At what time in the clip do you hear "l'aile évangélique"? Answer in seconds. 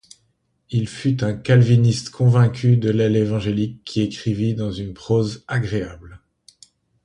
2.89-3.83